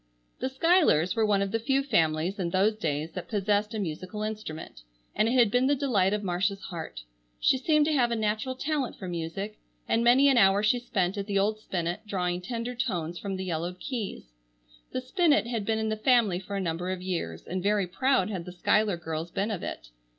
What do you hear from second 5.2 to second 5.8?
it had been the